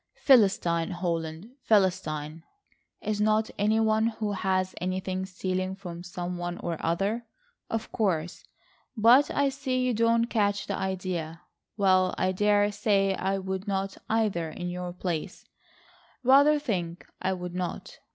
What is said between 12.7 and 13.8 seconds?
say I would